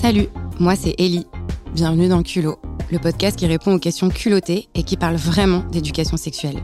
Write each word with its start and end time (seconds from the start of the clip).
Salut, 0.00 0.28
moi 0.58 0.76
c'est 0.76 0.94
Ellie. 0.96 1.26
Bienvenue 1.74 2.08
dans 2.08 2.22
Culot, 2.22 2.58
le 2.90 2.98
podcast 2.98 3.38
qui 3.38 3.46
répond 3.46 3.74
aux 3.74 3.78
questions 3.78 4.08
culottées 4.08 4.70
et 4.74 4.82
qui 4.82 4.96
parle 4.96 5.16
vraiment 5.16 5.60
d'éducation 5.72 6.16
sexuelle. 6.16 6.56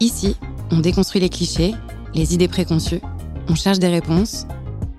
Ici, 0.00 0.34
on 0.70 0.78
déconstruit 0.78 1.20
les 1.20 1.28
clichés, 1.28 1.74
les 2.14 2.32
idées 2.32 2.48
préconçues, 2.48 3.02
on 3.46 3.54
cherche 3.54 3.78
des 3.78 3.88
réponses 3.88 4.46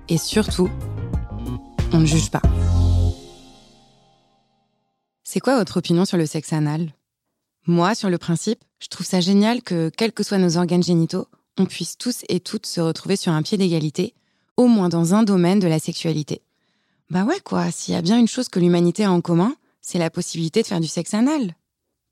et 0.07 0.19
surtout, 0.19 0.69
on 1.91 1.97
ne 1.97 2.05
juge 2.05 2.29
pas. 2.29 2.43
C'est 5.23 5.39
quoi 5.39 5.57
votre 5.57 5.77
opinion 5.77 6.05
sur 6.05 6.17
le 6.17 6.27
sexe 6.27 6.53
anal? 6.53 6.93
Moi, 7.65 7.95
sur 7.95 8.11
le 8.11 8.19
principe, 8.19 8.63
je 8.77 8.87
trouve 8.87 9.07
ça 9.07 9.19
génial 9.19 9.63
que, 9.63 9.89
quels 9.97 10.13
que 10.13 10.21
soient 10.21 10.37
nos 10.37 10.57
organes 10.57 10.83
génitaux, 10.83 11.25
on 11.57 11.65
puisse 11.65 11.97
tous 11.97 12.23
et 12.29 12.39
toutes 12.39 12.67
se 12.67 12.81
retrouver 12.81 13.15
sur 13.15 13.31
un 13.31 13.41
pied 13.41 13.57
d'égalité, 13.57 14.13
au 14.57 14.67
moins 14.67 14.89
dans 14.89 15.15
un 15.15 15.23
domaine 15.23 15.59
de 15.59 15.67
la 15.67 15.79
sexualité. 15.79 16.43
Bah 17.09 17.23
ouais, 17.23 17.39
quoi, 17.39 17.69
s'il 17.71 17.93
y 17.93 17.97
a 17.97 18.01
bien 18.01 18.17
une 18.17 18.27
chose 18.27 18.49
que 18.49 18.59
l'humanité 18.59 19.03
a 19.03 19.11
en 19.11 19.21
commun, 19.21 19.55
c'est 19.81 19.99
la 19.99 20.09
possibilité 20.09 20.61
de 20.61 20.67
faire 20.67 20.79
du 20.79 20.87
sexe 20.87 21.13
anal. 21.13 21.55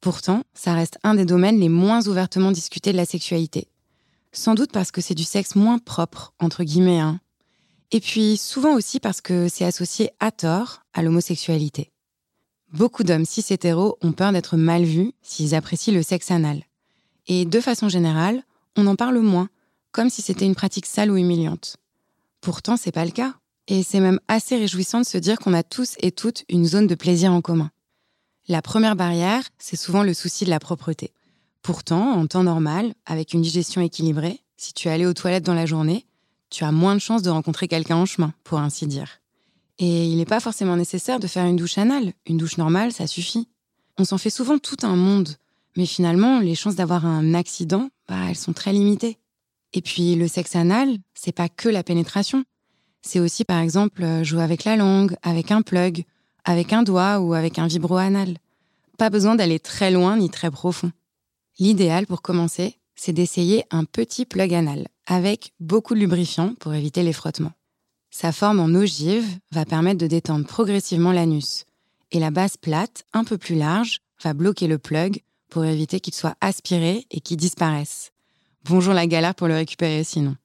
Pourtant, 0.01 0.43
ça 0.53 0.73
reste 0.73 0.99
un 1.03 1.15
des 1.15 1.25
domaines 1.25 1.59
les 1.59 1.69
moins 1.69 2.07
ouvertement 2.07 2.51
discutés 2.51 2.91
de 2.91 2.97
la 2.97 3.05
sexualité. 3.05 3.67
Sans 4.31 4.53
doute 4.53 4.71
parce 4.71 4.91
que 4.91 5.01
c'est 5.01 5.15
du 5.15 5.23
sexe 5.23 5.55
moins 5.55 5.79
propre, 5.79 6.33
entre 6.39 6.63
guillemets. 6.63 6.99
Hein. 6.99 7.19
Et 7.91 7.99
puis 7.99 8.37
souvent 8.37 8.73
aussi 8.75 8.99
parce 8.99 9.21
que 9.21 9.47
c'est 9.47 9.65
associé 9.65 10.11
à 10.19 10.31
tort 10.31 10.81
à 10.93 11.01
l'homosexualité. 11.01 11.91
Beaucoup 12.71 13.03
d'hommes 13.03 13.25
cis-hétéros 13.25 13.97
ont 14.01 14.11
peur 14.11 14.31
d'être 14.31 14.57
mal 14.57 14.83
vus 14.83 15.13
s'ils 15.21 15.55
apprécient 15.55 15.93
le 15.93 16.03
sexe 16.03 16.31
anal. 16.31 16.63
Et 17.27 17.45
de 17.45 17.59
façon 17.59 17.89
générale, 17.89 18.43
on 18.75 18.87
en 18.87 18.95
parle 18.95 19.19
moins, 19.19 19.49
comme 19.91 20.09
si 20.09 20.21
c'était 20.21 20.45
une 20.45 20.55
pratique 20.55 20.87
sale 20.87 21.11
ou 21.11 21.17
humiliante. 21.17 21.77
Pourtant, 22.41 22.75
c'est 22.75 22.91
pas 22.91 23.05
le 23.05 23.11
cas. 23.11 23.35
Et 23.67 23.83
c'est 23.83 23.99
même 23.99 24.19
assez 24.27 24.57
réjouissant 24.57 24.99
de 24.99 25.05
se 25.05 25.17
dire 25.17 25.39
qu'on 25.39 25.53
a 25.53 25.63
tous 25.63 25.95
et 25.99 26.11
toutes 26.11 26.43
une 26.49 26.65
zone 26.65 26.87
de 26.87 26.95
plaisir 26.95 27.31
en 27.31 27.41
commun. 27.41 27.71
La 28.47 28.61
première 28.61 28.95
barrière, 28.95 29.43
c'est 29.57 29.77
souvent 29.77 30.03
le 30.03 30.13
souci 30.13 30.43
de 30.43 30.49
la 30.49 30.59
propreté. 30.59 31.13
Pourtant, 31.61 32.11
en 32.11 32.27
temps 32.27 32.43
normal, 32.43 32.93
avec 33.05 33.33
une 33.33 33.41
digestion 33.41 33.79
équilibrée, 33.79 34.41
si 34.57 34.73
tu 34.73 34.89
es 34.89 34.91
allé 34.91 35.05
aux 35.05 35.13
toilettes 35.13 35.45
dans 35.45 35.53
la 35.53 35.65
journée, 35.65 36.05
tu 36.49 36.65
as 36.65 36.71
moins 36.73 36.93
de 36.93 36.99
chances 36.99 37.21
de 37.21 37.29
rencontrer 37.29 37.69
quelqu'un 37.69 37.95
en 37.95 38.05
chemin, 38.05 38.33
pour 38.43 38.59
ainsi 38.59 38.85
dire. 38.85 39.21
Et 39.79 40.07
il 40.07 40.17
n'est 40.17 40.25
pas 40.25 40.41
forcément 40.41 40.75
nécessaire 40.75 41.19
de 41.19 41.27
faire 41.27 41.45
une 41.45 41.55
douche 41.55 41.77
anale. 41.77 42.13
Une 42.27 42.37
douche 42.37 42.57
normale, 42.57 42.91
ça 42.91 43.07
suffit. 43.07 43.47
On 43.97 44.05
s'en 44.05 44.17
fait 44.17 44.29
souvent 44.29 44.57
tout 44.57 44.77
un 44.83 44.95
monde, 44.95 45.29
mais 45.77 45.85
finalement, 45.85 46.39
les 46.39 46.55
chances 46.55 46.75
d'avoir 46.75 47.05
un 47.05 47.33
accident, 47.33 47.89
bah, 48.07 48.17
elles 48.29 48.35
sont 48.35 48.53
très 48.53 48.73
limitées. 48.73 49.17
Et 49.73 49.81
puis, 49.81 50.15
le 50.15 50.27
sexe 50.27 50.55
anal, 50.55 50.97
c'est 51.13 51.31
pas 51.31 51.49
que 51.49 51.69
la 51.69 51.83
pénétration. 51.83 52.43
C'est 53.05 53.19
aussi, 53.19 53.43
par 53.43 53.59
exemple, 53.59 54.03
euh, 54.03 54.23
jouer 54.23 54.41
avec 54.41 54.63
la 54.63 54.77
langue, 54.77 55.15
avec 55.21 55.51
un 55.51 55.61
plug, 55.61 56.05
avec 56.45 56.73
un 56.73 56.83
doigt 56.83 57.19
ou 57.19 57.33
avec 57.33 57.59
un 57.59 57.67
vibro 57.67 57.97
anal. 57.97 58.37
Pas 58.97 59.09
besoin 59.09 59.35
d'aller 59.35 59.59
très 59.59 59.91
loin 59.91 60.17
ni 60.17 60.29
très 60.29 60.49
profond. 60.49 60.91
L'idéal 61.59 62.07
pour 62.07 62.21
commencer, 62.21 62.77
c'est 62.95 63.13
d'essayer 63.13 63.65
un 63.71 63.83
petit 63.83 64.25
plug 64.25 64.53
anal, 64.53 64.87
avec 65.05 65.53
beaucoup 65.59 65.93
de 65.93 65.99
lubrifiant 65.99 66.55
pour 66.59 66.73
éviter 66.73 67.03
les 67.03 67.13
frottements. 67.13 67.53
Sa 68.09 68.31
forme 68.31 68.59
en 68.59 68.73
ogive 68.75 69.25
va 69.51 69.65
permettre 69.65 69.99
de 69.99 70.07
détendre 70.07 70.45
progressivement 70.45 71.11
l'anus, 71.11 71.65
et 72.11 72.19
la 72.19 72.31
base 72.31 72.57
plate, 72.57 73.05
un 73.11 73.23
peu 73.23 73.37
plus 73.37 73.55
large, 73.55 73.99
va 74.23 74.33
bloquer 74.33 74.67
le 74.67 74.77
plug 74.77 75.21
pour 75.49 75.65
éviter 75.65 75.99
qu'il 75.99 76.13
soit 76.13 76.35
aspiré 76.39 77.05
et 77.11 77.19
qu'il 77.19 77.37
disparaisse. 77.37 78.11
Bonjour 78.65 78.93
la 78.93 79.07
galère 79.07 79.35
pour 79.35 79.47
le 79.47 79.55
récupérer 79.55 80.03
sinon. 80.03 80.35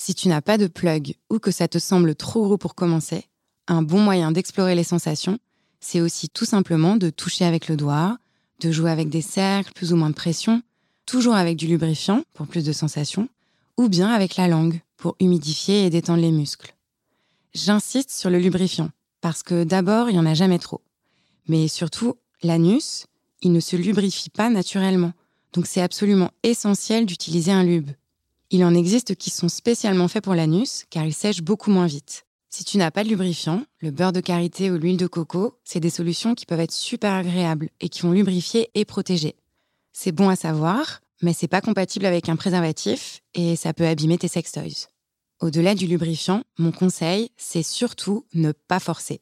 Si 0.00 0.14
tu 0.14 0.28
n'as 0.28 0.40
pas 0.40 0.58
de 0.58 0.68
plug 0.68 1.16
ou 1.28 1.40
que 1.40 1.50
ça 1.50 1.66
te 1.66 1.78
semble 1.80 2.14
trop 2.14 2.44
gros 2.44 2.56
pour 2.56 2.76
commencer, 2.76 3.24
un 3.66 3.82
bon 3.82 4.00
moyen 4.00 4.30
d'explorer 4.30 4.76
les 4.76 4.84
sensations, 4.84 5.40
c'est 5.80 6.00
aussi 6.00 6.28
tout 6.28 6.44
simplement 6.44 6.94
de 6.94 7.10
toucher 7.10 7.44
avec 7.44 7.66
le 7.66 7.76
doigt, 7.76 8.16
de 8.60 8.70
jouer 8.70 8.92
avec 8.92 9.08
des 9.08 9.22
cercles, 9.22 9.72
plus 9.74 9.92
ou 9.92 9.96
moins 9.96 10.10
de 10.10 10.14
pression, 10.14 10.62
toujours 11.04 11.34
avec 11.34 11.56
du 11.56 11.66
lubrifiant 11.66 12.22
pour 12.32 12.46
plus 12.46 12.64
de 12.64 12.72
sensations, 12.72 13.28
ou 13.76 13.88
bien 13.88 14.08
avec 14.08 14.36
la 14.36 14.46
langue 14.46 14.80
pour 14.96 15.16
humidifier 15.18 15.84
et 15.84 15.90
détendre 15.90 16.22
les 16.22 16.30
muscles. 16.30 16.76
J'insiste 17.52 18.12
sur 18.12 18.30
le 18.30 18.38
lubrifiant, 18.38 18.90
parce 19.20 19.42
que 19.42 19.64
d'abord, 19.64 20.10
il 20.10 20.12
n'y 20.12 20.20
en 20.20 20.26
a 20.26 20.34
jamais 20.34 20.60
trop. 20.60 20.80
Mais 21.48 21.66
surtout, 21.66 22.14
l'anus, 22.44 23.06
il 23.42 23.50
ne 23.50 23.60
se 23.60 23.74
lubrifie 23.74 24.30
pas 24.30 24.48
naturellement, 24.48 25.12
donc 25.54 25.66
c'est 25.66 25.82
absolument 25.82 26.30
essentiel 26.44 27.04
d'utiliser 27.04 27.50
un 27.50 27.64
lube. 27.64 27.90
Il 28.50 28.64
en 28.64 28.74
existe 28.74 29.14
qui 29.14 29.28
sont 29.28 29.50
spécialement 29.50 30.08
faits 30.08 30.24
pour 30.24 30.34
l'anus 30.34 30.86
car 30.88 31.04
ils 31.04 31.12
sèchent 31.12 31.42
beaucoup 31.42 31.70
moins 31.70 31.86
vite. 31.86 32.24
Si 32.48 32.64
tu 32.64 32.78
n'as 32.78 32.90
pas 32.90 33.04
de 33.04 33.10
lubrifiant, 33.10 33.64
le 33.80 33.90
beurre 33.90 34.12
de 34.12 34.20
karité 34.20 34.70
ou 34.70 34.78
l'huile 34.78 34.96
de 34.96 35.06
coco, 35.06 35.58
c'est 35.64 35.80
des 35.80 35.90
solutions 35.90 36.34
qui 36.34 36.46
peuvent 36.46 36.60
être 36.60 36.72
super 36.72 37.12
agréables 37.12 37.68
et 37.80 37.90
qui 37.90 38.00
vont 38.00 38.12
lubrifier 38.12 38.70
et 38.74 38.86
protéger. 38.86 39.36
C'est 39.92 40.12
bon 40.12 40.30
à 40.30 40.36
savoir, 40.36 41.00
mais 41.20 41.34
c'est 41.34 41.46
pas 41.46 41.60
compatible 41.60 42.06
avec 42.06 42.30
un 42.30 42.36
préservatif 42.36 43.20
et 43.34 43.54
ça 43.54 43.74
peut 43.74 43.86
abîmer 43.86 44.16
tes 44.16 44.28
sextoys. 44.28 44.88
Au-delà 45.40 45.74
du 45.74 45.86
lubrifiant, 45.86 46.42
mon 46.58 46.72
conseil, 46.72 47.30
c'est 47.36 47.62
surtout 47.62 48.24
ne 48.32 48.52
pas 48.52 48.80
forcer. 48.80 49.20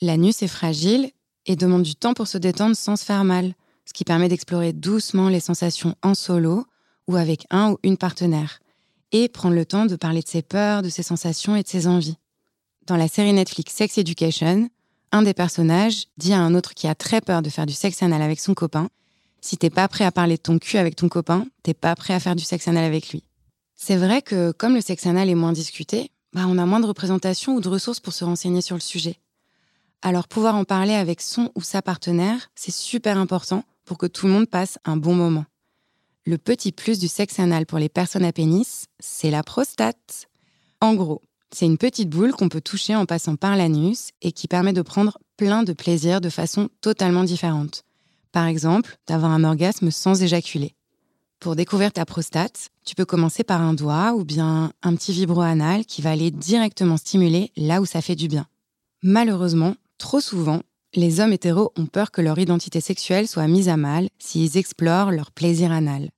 L'anus 0.00 0.42
est 0.42 0.48
fragile 0.48 1.12
et 1.46 1.54
demande 1.54 1.84
du 1.84 1.94
temps 1.94 2.12
pour 2.12 2.26
se 2.26 2.38
détendre 2.38 2.74
sans 2.74 2.96
se 2.96 3.04
faire 3.04 3.24
mal, 3.24 3.54
ce 3.84 3.92
qui 3.92 4.04
permet 4.04 4.28
d'explorer 4.28 4.72
doucement 4.72 5.28
les 5.28 5.40
sensations 5.40 5.94
en 6.02 6.14
solo 6.14 6.66
ou 7.08 7.16
avec 7.16 7.46
un 7.50 7.72
ou 7.72 7.78
une 7.82 7.96
partenaire, 7.96 8.60
et 9.10 9.28
prendre 9.28 9.56
le 9.56 9.64
temps 9.64 9.86
de 9.86 9.96
parler 9.96 10.22
de 10.22 10.28
ses 10.28 10.42
peurs, 10.42 10.82
de 10.82 10.88
ses 10.88 11.02
sensations 11.02 11.56
et 11.56 11.62
de 11.62 11.68
ses 11.68 11.88
envies. 11.88 12.18
Dans 12.86 12.96
la 12.96 13.08
série 13.08 13.32
Netflix 13.32 13.74
Sex 13.74 13.98
Education, 13.98 14.70
un 15.10 15.22
des 15.22 15.34
personnages 15.34 16.06
dit 16.18 16.32
à 16.32 16.40
un 16.40 16.54
autre 16.54 16.74
qui 16.74 16.86
a 16.86 16.94
très 16.94 17.20
peur 17.20 17.42
de 17.42 17.50
faire 17.50 17.66
du 17.66 17.72
sexe 17.72 18.02
anal 18.02 18.22
avec 18.22 18.40
son 18.40 18.54
copain 18.54 18.88
Si 19.40 19.56
t'es 19.56 19.70
pas 19.70 19.88
prêt 19.88 20.04
à 20.04 20.12
parler 20.12 20.36
de 20.36 20.42
ton 20.42 20.58
cul 20.58 20.76
avec 20.76 20.96
ton 20.96 21.08
copain, 21.08 21.46
t'es 21.62 21.74
pas 21.74 21.94
prêt 21.96 22.14
à 22.14 22.20
faire 22.20 22.36
du 22.36 22.44
sexe 22.44 22.68
anal 22.68 22.84
avec 22.84 23.10
lui. 23.10 23.24
C'est 23.74 23.96
vrai 23.96 24.22
que 24.22 24.52
comme 24.52 24.74
le 24.74 24.80
sexe 24.80 25.06
anal 25.06 25.30
est 25.30 25.34
moins 25.34 25.52
discuté, 25.52 26.10
bah 26.34 26.44
on 26.46 26.58
a 26.58 26.66
moins 26.66 26.80
de 26.80 26.86
représentation 26.86 27.54
ou 27.54 27.60
de 27.60 27.68
ressources 27.68 28.00
pour 28.00 28.12
se 28.12 28.24
renseigner 28.24 28.60
sur 28.60 28.76
le 28.76 28.80
sujet. 28.80 29.18
Alors 30.02 30.28
pouvoir 30.28 30.56
en 30.56 30.64
parler 30.64 30.94
avec 30.94 31.20
son 31.20 31.50
ou 31.54 31.62
sa 31.62 31.80
partenaire, 31.80 32.50
c'est 32.54 32.74
super 32.74 33.16
important 33.16 33.64
pour 33.84 33.96
que 33.96 34.06
tout 34.06 34.26
le 34.26 34.32
monde 34.32 34.48
passe 34.48 34.78
un 34.84 34.96
bon 34.96 35.14
moment. 35.14 35.46
Le 36.28 36.36
petit 36.36 36.72
plus 36.72 36.98
du 36.98 37.08
sexe 37.08 37.38
anal 37.38 37.64
pour 37.64 37.78
les 37.78 37.88
personnes 37.88 38.26
à 38.26 38.34
pénis, 38.34 38.84
c'est 39.00 39.30
la 39.30 39.42
prostate. 39.42 40.26
En 40.82 40.92
gros, 40.92 41.22
c'est 41.50 41.64
une 41.64 41.78
petite 41.78 42.10
boule 42.10 42.32
qu'on 42.32 42.50
peut 42.50 42.60
toucher 42.60 42.94
en 42.94 43.06
passant 43.06 43.36
par 43.36 43.56
l'anus 43.56 44.10
et 44.20 44.32
qui 44.32 44.46
permet 44.46 44.74
de 44.74 44.82
prendre 44.82 45.16
plein 45.38 45.62
de 45.62 45.72
plaisir 45.72 46.20
de 46.20 46.28
façon 46.28 46.68
totalement 46.82 47.24
différente. 47.24 47.84
Par 48.30 48.44
exemple, 48.44 48.98
d'avoir 49.06 49.32
un 49.32 49.42
orgasme 49.42 49.90
sans 49.90 50.22
éjaculer. 50.22 50.74
Pour 51.40 51.56
découvrir 51.56 51.94
ta 51.94 52.04
prostate, 52.04 52.68
tu 52.84 52.94
peux 52.94 53.06
commencer 53.06 53.42
par 53.42 53.62
un 53.62 53.72
doigt 53.72 54.12
ou 54.12 54.26
bien 54.26 54.70
un 54.82 54.96
petit 54.96 55.12
vibro 55.12 55.40
anal 55.40 55.86
qui 55.86 56.02
va 56.02 56.10
aller 56.10 56.30
directement 56.30 56.98
stimuler 56.98 57.52
là 57.56 57.80
où 57.80 57.86
ça 57.86 58.02
fait 58.02 58.16
du 58.16 58.28
bien. 58.28 58.46
Malheureusement, 59.02 59.76
trop 59.96 60.20
souvent, 60.20 60.60
les 60.94 61.20
hommes 61.20 61.32
hétéros 61.32 61.72
ont 61.78 61.86
peur 61.86 62.10
que 62.10 62.20
leur 62.20 62.38
identité 62.38 62.82
sexuelle 62.82 63.28
soit 63.28 63.48
mise 63.48 63.70
à 63.70 63.78
mal 63.78 64.10
s'ils 64.18 64.58
explorent 64.58 65.10
leur 65.10 65.32
plaisir 65.32 65.72
anal. 65.72 66.10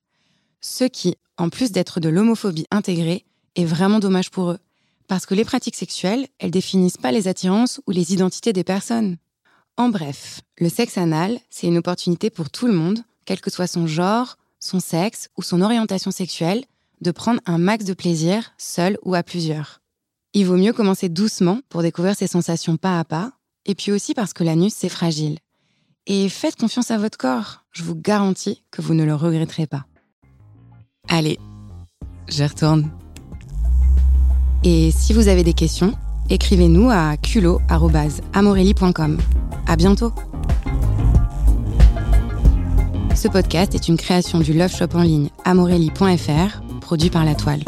Ce 0.61 0.85
qui, 0.85 1.17
en 1.39 1.49
plus 1.49 1.73
d'être 1.73 2.01
de 2.01 2.09
l'homophobie 2.09 2.67
intégrée, 2.71 3.25
est 3.57 3.65
vraiment 3.65 3.99
dommage 3.99 4.31
pour 4.31 4.51
eux. 4.51 4.59
Parce 5.09 5.27
que 5.27 5.35
les 5.35 5.45
pratiques 5.45 5.77
sexuelles, 5.77 6.29
elles 6.39 6.51
définissent 6.51 6.97
pas 6.97 7.13
les 7.13 7.29
attirances 7.29 7.81
ou 7.87 7.91
les 7.91 8.13
identités 8.13 8.53
des 8.53 8.65
personnes. 8.65 9.17
En 9.77 9.89
bref, 9.89 10.43
le 10.59 10.69
sexe 10.69 10.99
anal, 10.99 11.41
c'est 11.49 11.67
une 11.67 11.79
opportunité 11.79 12.31
pour 12.31 12.51
tout 12.51 12.67
le 12.67 12.75
monde, 12.75 13.03
quel 13.25 13.41
que 13.41 13.51
soit 13.51 13.67
son 13.67 13.87
genre, 13.87 14.37
son 14.59 14.79
sexe 14.79 15.31
ou 15.37 15.43
son 15.43 15.63
orientation 15.63 16.11
sexuelle, 16.11 16.65
de 17.01 17.11
prendre 17.11 17.41
un 17.47 17.59
max 17.59 17.85
de 17.85 17.95
plaisir, 17.95 18.53
seul 18.59 18.99
ou 19.03 19.15
à 19.15 19.23
plusieurs. 19.23 19.81
Il 20.35 20.47
vaut 20.47 20.57
mieux 20.57 20.73
commencer 20.75 21.09
doucement 21.09 21.61
pour 21.71 21.83
découvrir 21.83 22.15
ses 22.15 22.27
sensations 22.27 22.77
pas 22.77 23.01
à 23.01 23.05
pas, 23.05 23.33
et 23.65 23.75
puis 23.75 23.91
aussi 23.91 24.15
parce 24.15 24.33
que 24.33 24.45
l'anus, 24.45 24.75
c'est 24.77 24.89
fragile. 24.89 25.39
Et 26.07 26.29
faites 26.29 26.57
confiance 26.57 26.91
à 26.91 26.99
votre 26.99 27.19
corps, 27.19 27.65
je 27.73 27.83
vous 27.83 27.95
garantis 27.95 28.63
que 28.71 28.83
vous 28.83 28.95
ne 28.95 29.05
le 29.05 29.15
regretterez 29.15 29.67
pas. 29.67 29.87
Allez, 31.09 31.39
je 32.29 32.45
retourne. 32.45 32.91
Et 34.65 34.91
si 34.91 35.13
vous 35.13 35.29
avez 35.29 35.43
des 35.43 35.55
questions, 35.55 35.95
écrivez-nous 36.29 36.91
à 36.91 37.17
culot.amorelli.com. 37.17 39.19
À 39.67 39.77
bientôt! 39.77 40.13
Ce 43.15 43.29
podcast 43.29 43.75
est 43.75 43.89
une 43.89 43.97
création 43.97 44.41
du 44.41 44.53
Love 44.55 44.75
Shop 44.75 44.89
en 44.95 45.03
ligne 45.03 45.29
amorelli.fr, 45.45 46.63
produit 46.81 47.11
par 47.11 47.25
La 47.25 47.35
Toile. 47.35 47.63